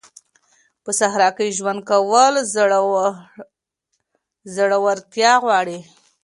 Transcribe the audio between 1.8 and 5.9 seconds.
کول زړورتيا غواړي.